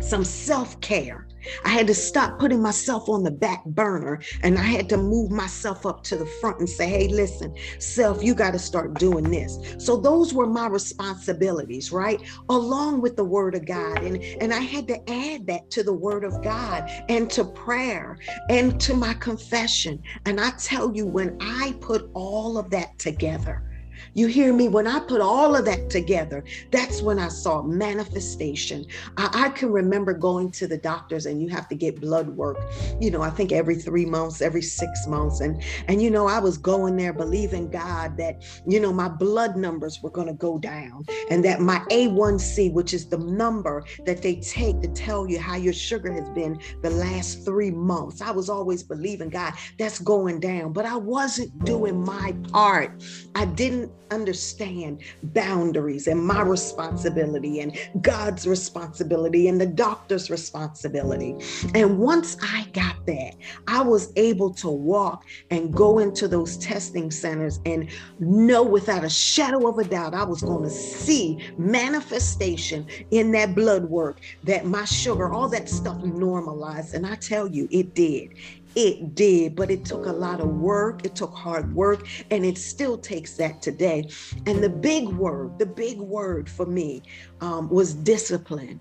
some 0.00 0.24
self 0.24 0.80
care. 0.80 1.26
I 1.64 1.68
had 1.70 1.86
to 1.86 1.94
stop 1.94 2.38
putting 2.38 2.60
myself 2.60 3.08
on 3.08 3.22
the 3.22 3.30
back 3.30 3.64
burner 3.64 4.20
and 4.42 4.58
I 4.58 4.62
had 4.62 4.88
to 4.90 4.96
move 4.96 5.30
myself 5.30 5.86
up 5.86 6.02
to 6.04 6.16
the 6.16 6.26
front 6.26 6.58
and 6.58 6.68
say, 6.68 6.88
hey, 6.88 7.08
listen, 7.08 7.54
self, 7.78 8.22
you 8.22 8.34
got 8.34 8.52
to 8.52 8.58
start 8.58 8.94
doing 8.94 9.24
this. 9.30 9.58
So 9.78 9.96
those 9.96 10.34
were 10.34 10.46
my 10.46 10.66
responsibilities, 10.66 11.92
right? 11.92 12.20
Along 12.48 13.00
with 13.00 13.16
the 13.16 13.24
word 13.24 13.54
of 13.54 13.66
God. 13.66 14.02
And, 14.02 14.22
and 14.40 14.52
I 14.52 14.60
had 14.60 14.88
to 14.88 15.10
add 15.10 15.46
that 15.46 15.70
to 15.70 15.82
the 15.82 15.92
word 15.92 16.24
of 16.24 16.42
God 16.42 16.90
and 17.08 17.30
to 17.30 17.44
prayer 17.44 18.18
and 18.48 18.78
to 18.80 18.94
my 18.94 19.14
confession. 19.14 20.02
And 20.26 20.40
I 20.40 20.50
tell 20.58 20.94
you, 20.94 21.06
when 21.06 21.36
I 21.40 21.76
put 21.80 22.10
all 22.14 22.58
of 22.58 22.68
that 22.70 22.98
together, 22.98 23.67
You 24.14 24.26
hear 24.26 24.52
me? 24.52 24.68
When 24.68 24.86
I 24.86 25.00
put 25.00 25.20
all 25.20 25.54
of 25.54 25.64
that 25.64 25.90
together, 25.90 26.44
that's 26.70 27.02
when 27.02 27.18
I 27.18 27.28
saw 27.28 27.62
manifestation. 27.62 28.84
I, 29.16 29.46
I, 29.46 29.48
can 29.50 29.72
remember 29.72 30.12
going 30.12 30.50
to 30.52 30.66
the 30.66 30.78
doctors 30.78 31.26
and 31.26 31.40
you 31.40 31.48
have 31.48 31.68
to 31.68 31.74
get 31.74 32.00
blood 32.00 32.28
work, 32.28 32.58
you 33.00 33.10
know, 33.10 33.22
I 33.22 33.30
think 33.30 33.52
every 33.52 33.76
three 33.76 34.04
months, 34.04 34.40
every 34.40 34.62
six 34.62 35.06
months. 35.06 35.40
And 35.40 35.62
and 35.88 36.02
you 36.02 36.10
know, 36.10 36.26
I 36.26 36.38
was 36.38 36.58
going 36.58 36.96
there 36.96 37.12
believing 37.12 37.70
God 37.70 38.16
that, 38.18 38.42
you 38.66 38.80
know, 38.80 38.92
my 38.92 39.08
blood 39.08 39.56
numbers 39.56 40.00
were 40.02 40.10
gonna 40.10 40.34
go 40.34 40.58
down 40.58 41.04
and 41.30 41.44
that 41.44 41.60
my 41.60 41.78
A1C, 41.90 42.72
which 42.72 42.94
is 42.94 43.08
the 43.08 43.18
number 43.18 43.84
that 44.06 44.22
they 44.22 44.36
take 44.36 44.80
to 44.82 44.88
tell 44.88 45.28
you 45.28 45.38
how 45.38 45.56
your 45.56 45.72
sugar 45.72 46.12
has 46.12 46.28
been 46.30 46.60
the 46.82 46.90
last 46.90 47.44
three 47.44 47.70
months. 47.70 48.20
I 48.20 48.30
was 48.30 48.48
always 48.48 48.82
believing 48.82 49.28
God, 49.28 49.54
that's 49.78 49.98
going 49.98 50.40
down. 50.40 50.72
But 50.72 50.86
I 50.86 50.96
wasn't 50.96 51.64
doing 51.64 52.04
my 52.04 52.34
part. 52.52 53.02
I 53.34 53.44
didn't 53.44 53.87
understand 54.10 55.02
boundaries 55.22 56.06
and 56.06 56.24
my 56.24 56.42
responsibility 56.42 57.60
and 57.60 57.76
God's 58.00 58.46
responsibility 58.46 59.48
and 59.48 59.60
the 59.60 59.66
doctor's 59.66 60.30
responsibility. 60.30 61.36
And 61.74 61.98
once 61.98 62.36
I 62.42 62.66
got 62.72 63.04
that, 63.06 63.34
I 63.66 63.82
was 63.82 64.12
able 64.16 64.52
to 64.54 64.68
walk 64.68 65.24
and 65.50 65.72
go 65.72 65.98
into 65.98 66.28
those 66.28 66.56
testing 66.58 67.10
centers 67.10 67.60
and 67.66 67.90
know 68.18 68.62
without 68.62 69.04
a 69.04 69.10
shadow 69.10 69.68
of 69.68 69.78
a 69.78 69.84
doubt 69.84 70.14
I 70.14 70.24
was 70.24 70.42
going 70.42 70.62
to 70.64 70.70
see 70.70 71.38
manifestation 71.58 72.86
in 73.10 73.30
that 73.32 73.54
blood 73.54 73.84
work 73.84 74.20
that 74.44 74.64
my 74.66 74.84
sugar, 74.84 75.32
all 75.32 75.48
that 75.48 75.68
stuff 75.68 76.02
normalized. 76.02 76.94
And 76.94 77.06
I 77.06 77.14
tell 77.16 77.46
you, 77.46 77.68
it 77.70 77.94
did. 77.94 78.34
It 78.80 79.16
did, 79.16 79.56
but 79.56 79.72
it 79.72 79.84
took 79.84 80.06
a 80.06 80.12
lot 80.12 80.38
of 80.40 80.50
work. 80.50 81.04
It 81.04 81.16
took 81.16 81.34
hard 81.34 81.74
work, 81.74 82.06
and 82.30 82.46
it 82.46 82.56
still 82.56 82.96
takes 82.96 83.32
that 83.34 83.60
today. 83.60 84.08
And 84.46 84.62
the 84.62 84.68
big 84.68 85.08
word, 85.08 85.58
the 85.58 85.66
big 85.66 85.98
word 85.98 86.48
for 86.48 86.64
me 86.64 87.02
um, 87.40 87.68
was 87.70 87.92
discipline. 87.92 88.78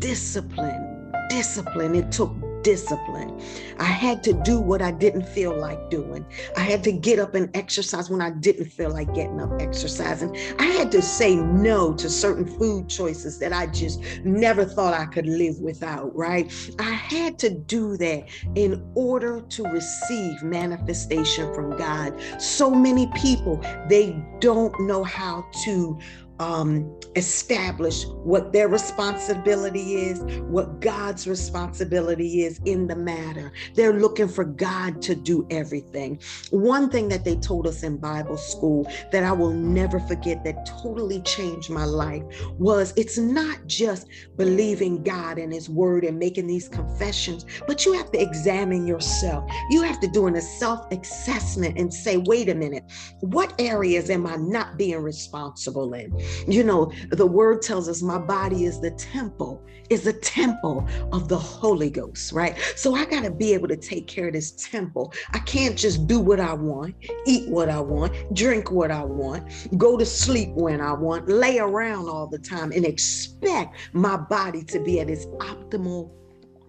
Discipline, 0.00 1.14
discipline. 1.30 1.94
It 1.94 2.12
took 2.12 2.30
discipline. 2.66 3.40
I 3.78 3.84
had 3.84 4.24
to 4.24 4.32
do 4.32 4.60
what 4.60 4.82
I 4.82 4.90
didn't 4.90 5.28
feel 5.28 5.56
like 5.56 5.88
doing. 5.88 6.26
I 6.56 6.62
had 6.62 6.82
to 6.82 6.90
get 6.90 7.20
up 7.20 7.36
and 7.36 7.48
exercise 7.56 8.10
when 8.10 8.20
I 8.20 8.30
didn't 8.30 8.70
feel 8.70 8.90
like 8.90 9.14
getting 9.14 9.40
up 9.40 9.52
exercising. 9.62 10.36
I 10.58 10.64
had 10.64 10.90
to 10.90 11.00
say 11.00 11.36
no 11.36 11.94
to 11.94 12.10
certain 12.10 12.44
food 12.44 12.88
choices 12.88 13.38
that 13.38 13.52
I 13.52 13.68
just 13.68 14.00
never 14.24 14.64
thought 14.64 14.94
I 14.94 15.06
could 15.06 15.28
live 15.28 15.60
without, 15.60 16.12
right? 16.16 16.52
I 16.80 16.90
had 16.90 17.38
to 17.38 17.50
do 17.50 17.96
that 17.98 18.26
in 18.56 18.84
order 18.96 19.42
to 19.42 19.62
receive 19.68 20.42
manifestation 20.42 21.54
from 21.54 21.76
God. 21.78 22.20
So 22.42 22.68
many 22.68 23.06
people, 23.14 23.60
they 23.88 24.20
don't 24.40 24.74
know 24.80 25.04
how 25.04 25.46
to 25.66 26.00
um, 26.38 26.98
establish 27.14 28.06
what 28.06 28.52
their 28.52 28.68
responsibility 28.68 29.96
is, 29.96 30.20
what 30.42 30.80
God's 30.80 31.26
responsibility 31.26 32.42
is 32.44 32.60
in 32.64 32.86
the 32.86 32.96
matter. 32.96 33.52
They're 33.74 33.94
looking 33.94 34.28
for 34.28 34.44
God 34.44 35.00
to 35.02 35.14
do 35.14 35.46
everything. 35.50 36.20
One 36.50 36.90
thing 36.90 37.08
that 37.08 37.24
they 37.24 37.36
told 37.36 37.66
us 37.66 37.82
in 37.82 37.96
Bible 37.96 38.36
school 38.36 38.90
that 39.12 39.24
I 39.24 39.32
will 39.32 39.52
never 39.52 39.98
forget 40.00 40.44
that 40.44 40.66
totally 40.66 41.22
changed 41.22 41.70
my 41.70 41.84
life 41.84 42.24
was 42.58 42.92
it's 42.96 43.18
not 43.18 43.66
just 43.66 44.06
believing 44.36 45.02
God 45.02 45.38
and 45.38 45.52
His 45.52 45.68
Word 45.70 46.04
and 46.04 46.18
making 46.18 46.46
these 46.46 46.68
confessions, 46.68 47.46
but 47.66 47.86
you 47.86 47.92
have 47.94 48.10
to 48.12 48.20
examine 48.20 48.86
yourself. 48.86 49.50
You 49.70 49.82
have 49.82 50.00
to 50.00 50.08
do 50.08 50.26
a 50.26 50.40
self 50.40 50.90
assessment 50.90 51.78
and 51.78 51.92
say, 51.92 52.16
wait 52.16 52.48
a 52.48 52.54
minute, 52.54 52.84
what 53.20 53.54
areas 53.60 54.10
am 54.10 54.26
I 54.26 54.36
not 54.36 54.76
being 54.76 54.98
responsible 54.98 55.94
in? 55.94 56.12
You 56.46 56.64
know, 56.64 56.92
the 57.10 57.26
word 57.26 57.62
tells 57.62 57.88
us 57.88 58.02
my 58.02 58.18
body 58.18 58.64
is 58.64 58.80
the 58.80 58.90
temple, 58.92 59.64
is 59.90 60.02
the 60.02 60.12
temple 60.12 60.86
of 61.12 61.28
the 61.28 61.38
Holy 61.38 61.90
Ghost, 61.90 62.32
right? 62.32 62.56
So 62.76 62.94
I 62.94 63.04
got 63.04 63.24
to 63.24 63.30
be 63.30 63.54
able 63.54 63.68
to 63.68 63.76
take 63.76 64.06
care 64.06 64.28
of 64.28 64.32
this 64.32 64.52
temple. 64.52 65.12
I 65.32 65.38
can't 65.40 65.76
just 65.76 66.06
do 66.06 66.20
what 66.20 66.40
I 66.40 66.54
want, 66.54 66.94
eat 67.26 67.48
what 67.48 67.68
I 67.68 67.80
want, 67.80 68.34
drink 68.34 68.70
what 68.70 68.90
I 68.90 69.04
want, 69.04 69.50
go 69.78 69.96
to 69.96 70.06
sleep 70.06 70.50
when 70.54 70.80
I 70.80 70.92
want, 70.92 71.28
lay 71.28 71.58
around 71.58 72.08
all 72.08 72.26
the 72.26 72.38
time 72.38 72.72
and 72.72 72.84
expect 72.84 73.76
my 73.92 74.16
body 74.16 74.62
to 74.64 74.80
be 74.80 75.00
at 75.00 75.10
its 75.10 75.26
optimal 75.26 76.10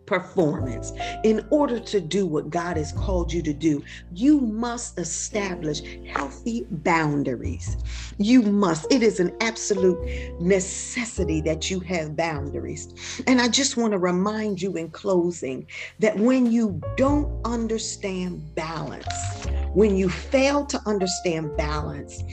performance. 0.07 0.93
In 1.23 1.45
order 1.51 1.79
to 1.79 2.01
do 2.01 2.25
what 2.25 2.49
God 2.49 2.77
has 2.77 2.91
called 2.93 3.31
you 3.31 3.43
to 3.43 3.53
do, 3.53 3.83
you 4.11 4.39
must 4.39 4.97
establish 4.97 5.81
healthy 6.07 6.65
boundaries. 6.72 7.77
You 8.17 8.41
must. 8.41 8.91
It 8.91 9.03
is 9.03 9.20
an 9.20 9.35
absolute 9.41 10.00
necessity 10.41 11.41
that 11.41 11.70
you 11.70 11.79
have 11.81 12.15
boundaries. 12.15 13.22
And 13.27 13.39
I 13.39 13.50
just 13.50 13.77
want 13.77 13.91
to 13.91 14.00
remind 14.00 14.61
you 14.61 14.77
in 14.77 14.89
closing 14.89 15.67
that 16.00 16.17
when 16.17 16.51
you 16.51 16.81
don't 16.96 17.46
understand 17.46 18.55
balance, 18.55 19.05
when 19.74 19.96
you 19.96 20.09
fail 20.09 20.65
to 20.65 20.81
understand 20.87 21.55
balance, 21.57 22.24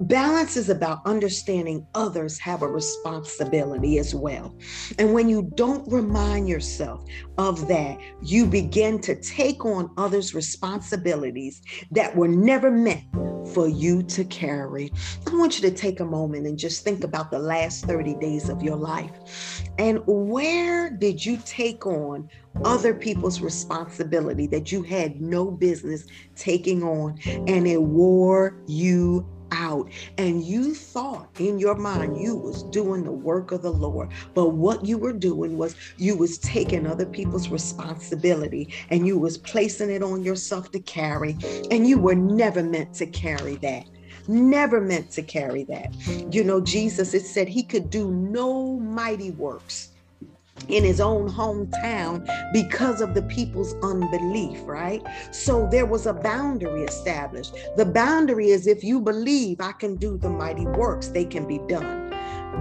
balance 0.00 0.56
is 0.56 0.68
about 0.68 1.00
understanding 1.06 1.86
others 1.94 2.38
have 2.38 2.62
a 2.62 2.68
responsibility 2.68 3.98
as 3.98 4.14
well. 4.14 4.54
And 4.98 5.12
when 5.12 5.28
you 5.28 5.50
don't 5.54 5.90
remind 5.90 6.48
yourself 6.48 7.04
of 7.38 7.68
that, 7.68 7.98
you 8.22 8.46
begin 8.46 9.00
to 9.00 9.14
take 9.20 9.64
on 9.64 9.90
others' 9.96 10.34
responsibilities 10.34 11.62
that 11.90 12.14
were 12.14 12.28
never 12.28 12.70
meant 12.70 13.04
for 13.52 13.68
you 13.68 14.02
to 14.02 14.24
carry. 14.24 14.92
I 15.26 15.34
want 15.34 15.60
you 15.60 15.68
to 15.68 15.74
take 15.74 16.00
a 16.00 16.04
moment 16.04 16.46
and 16.46 16.58
just 16.58 16.84
think 16.84 17.04
about 17.04 17.30
the 17.30 17.38
last 17.38 17.84
30 17.84 18.14
days 18.14 18.48
of 18.48 18.62
your 18.62 18.76
life. 18.76 19.62
And 19.78 20.00
where 20.06 20.90
did 20.90 21.24
you 21.24 21.38
take 21.44 21.86
on 21.86 22.28
other 22.64 22.94
people's 22.94 23.40
responsibility 23.40 24.46
that 24.48 24.70
you 24.70 24.82
had 24.82 25.20
no 25.20 25.50
business 25.50 26.06
taking 26.36 26.82
on 26.82 27.18
and 27.26 27.66
it 27.66 27.82
wore 27.82 28.60
you 28.66 29.26
out 29.52 29.88
and 30.18 30.44
you 30.44 30.74
thought 30.74 31.30
in 31.40 31.58
your 31.60 31.76
mind 31.76 32.20
you 32.20 32.36
was 32.36 32.64
doing 32.64 33.04
the 33.04 33.12
work 33.12 33.52
of 33.52 33.62
the 33.62 33.72
lord 33.72 34.10
but 34.34 34.50
what 34.50 34.84
you 34.84 34.98
were 34.98 35.12
doing 35.12 35.58
was 35.58 35.76
you 35.98 36.16
was 36.16 36.38
taking 36.38 36.86
other 36.86 37.06
people's 37.06 37.50
responsibility 37.50 38.74
and 38.90 39.06
you 39.06 39.18
was 39.18 39.38
placing 39.38 39.90
it 39.90 40.02
on 40.02 40.24
yourself 40.24 40.70
to 40.72 40.80
carry 40.80 41.36
and 41.70 41.86
you 41.86 41.98
were 41.98 42.14
never 42.14 42.62
meant 42.62 42.94
to 42.94 43.06
carry 43.06 43.56
that. 43.56 43.86
Never 44.28 44.80
meant 44.80 45.10
to 45.12 45.22
carry 45.22 45.64
that. 45.64 45.94
You 46.34 46.44
know 46.44 46.60
jesus 46.60 47.14
it 47.14 47.26
said 47.26 47.48
he 47.48 47.62
could 47.62 47.90
do 47.90 48.10
no 48.10 48.78
mighty 48.78 49.32
works 49.32 49.91
in 50.68 50.84
his 50.84 51.00
own 51.00 51.28
hometown 51.28 52.26
because 52.52 53.00
of 53.00 53.14
the 53.14 53.22
people's 53.22 53.74
unbelief, 53.82 54.60
right? 54.64 55.02
So 55.30 55.68
there 55.70 55.86
was 55.86 56.06
a 56.06 56.14
boundary 56.14 56.82
established. 56.82 57.54
The 57.76 57.86
boundary 57.86 58.50
is 58.50 58.66
if 58.66 58.84
you 58.84 59.00
believe 59.00 59.60
I 59.60 59.72
can 59.72 59.96
do 59.96 60.16
the 60.18 60.30
mighty 60.30 60.66
works, 60.66 61.08
they 61.08 61.24
can 61.24 61.46
be 61.46 61.58
done 61.68 62.12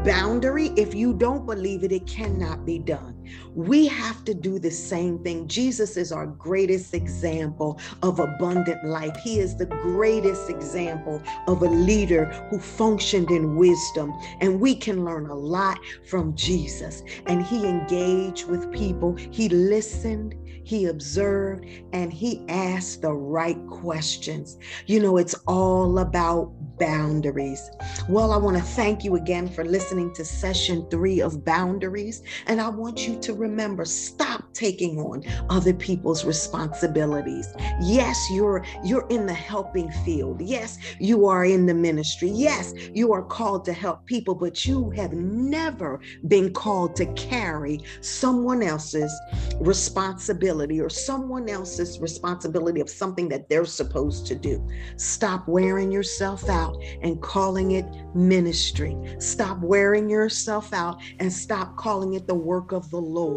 boundary. 0.05 0.67
If 0.77 0.95
you 0.95 1.13
don't 1.13 1.45
believe 1.45 1.83
it, 1.83 1.91
it 1.91 2.07
cannot 2.07 2.65
be 2.65 2.79
done. 2.79 3.15
We 3.55 3.87
have 3.87 4.23
to 4.25 4.33
do 4.33 4.59
the 4.59 4.71
same 4.71 5.19
thing. 5.19 5.47
Jesus 5.47 5.97
is 5.97 6.11
our 6.11 6.27
greatest 6.27 6.93
example 6.93 7.79
of 8.01 8.19
abundant 8.19 8.83
life. 8.85 9.15
He 9.17 9.39
is 9.39 9.57
the 9.57 9.65
greatest 9.65 10.49
example 10.49 11.21
of 11.47 11.61
a 11.61 11.67
leader 11.67 12.25
who 12.49 12.59
functioned 12.59 13.29
in 13.29 13.55
wisdom. 13.57 14.13
And 14.39 14.59
we 14.59 14.75
can 14.75 15.03
learn 15.03 15.27
a 15.27 15.35
lot 15.35 15.79
from 16.07 16.35
Jesus. 16.35 17.03
And 17.25 17.43
he 17.43 17.65
engaged 17.65 18.47
with 18.47 18.71
people, 18.71 19.15
he 19.15 19.49
listened, 19.49 20.35
he 20.63 20.85
observed, 20.85 21.65
and 21.91 22.13
he 22.13 22.45
asked 22.47 23.01
the 23.01 23.13
right 23.13 23.57
questions. 23.67 24.57
You 24.85 24.99
know, 25.01 25.17
it's 25.17 25.35
all 25.47 25.99
about 25.99 26.53
boundaries. 26.77 27.69
Well, 28.09 28.31
I 28.31 28.37
want 28.37 28.57
to 28.57 28.63
thank 28.63 29.03
you 29.03 29.15
again 29.15 29.47
for 29.47 29.63
listening 29.63 30.13
to 30.15 30.25
session 30.25 30.87
three 30.89 31.21
of 31.21 31.43
Boundaries. 31.43 32.23
And 32.47 32.61
I 32.61 32.69
want 32.69 33.07
you 33.07 33.19
to 33.19 33.33
remember 33.41 33.83
stop 33.83 34.43
taking 34.53 34.99
on 34.99 35.23
other 35.49 35.73
people's 35.73 36.23
responsibilities. 36.23 37.47
Yes, 37.81 38.17
you're 38.31 38.63
you're 38.83 39.07
in 39.09 39.25
the 39.25 39.33
helping 39.33 39.91
field. 40.05 40.41
Yes, 40.41 40.77
you 40.99 41.25
are 41.25 41.45
in 41.45 41.65
the 41.65 41.73
ministry. 41.73 42.29
Yes, 42.29 42.73
you 42.93 43.11
are 43.13 43.23
called 43.23 43.65
to 43.65 43.73
help 43.73 44.05
people, 44.05 44.35
but 44.35 44.65
you 44.65 44.91
have 44.91 45.13
never 45.13 45.99
been 46.27 46.53
called 46.53 46.95
to 46.97 47.05
carry 47.13 47.79
someone 48.01 48.61
else's 48.61 49.11
responsibility 49.59 50.79
or 50.79 50.89
someone 50.89 51.49
else's 51.49 51.99
responsibility 51.99 52.81
of 52.81 52.89
something 52.89 53.27
that 53.29 53.49
they're 53.49 53.65
supposed 53.65 54.27
to 54.27 54.35
do. 54.35 54.65
Stop 54.97 55.47
wearing 55.47 55.91
yourself 55.91 56.47
out 56.49 56.77
and 57.01 57.21
calling 57.21 57.71
it 57.71 57.85
ministry. 58.13 58.95
Stop 59.19 59.59
wearing 59.59 60.09
yourself 60.09 60.71
out 60.73 61.01
and 61.19 61.31
stop 61.31 61.75
calling 61.77 62.13
it 62.13 62.27
the 62.27 62.35
work 62.35 62.71
of 62.71 62.89
the 62.91 63.01
Lord. 63.01 63.30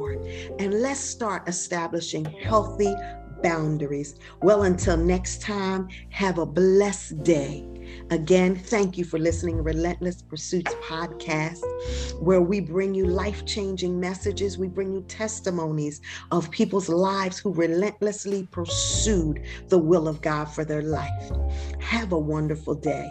And 0.58 0.80
let's 0.80 1.00
start 1.00 1.48
establishing 1.48 2.24
healthy 2.24 2.94
boundaries. 3.42 4.16
Well, 4.42 4.62
until 4.62 4.96
next 4.96 5.42
time, 5.42 5.88
have 6.10 6.38
a 6.38 6.46
blessed 6.46 7.22
day. 7.22 7.68
Again, 8.10 8.56
thank 8.56 8.96
you 8.96 9.04
for 9.04 9.18
listening 9.18 9.62
Relentless 9.62 10.22
Pursuits 10.22 10.72
podcast, 10.82 11.60
where 12.20 12.40
we 12.40 12.60
bring 12.60 12.94
you 12.94 13.06
life 13.06 13.44
changing 13.44 14.00
messages. 14.00 14.58
We 14.58 14.68
bring 14.68 14.92
you 14.92 15.02
testimonies 15.02 16.00
of 16.30 16.50
people's 16.50 16.88
lives 16.88 17.38
who 17.38 17.52
relentlessly 17.52 18.48
pursued 18.50 19.44
the 19.68 19.78
will 19.78 20.08
of 20.08 20.22
God 20.22 20.46
for 20.46 20.64
their 20.64 20.82
life. 20.82 21.30
Have 21.80 22.12
a 22.12 22.18
wonderful 22.18 22.74
day. 22.74 23.10